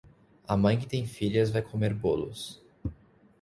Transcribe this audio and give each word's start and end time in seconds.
A 0.47 0.57
mãe 0.57 0.79
que 0.79 0.87
tem 0.87 1.05
filhas 1.05 1.51
vai 1.51 1.61
comer 1.61 1.93
bolos. 1.93 2.59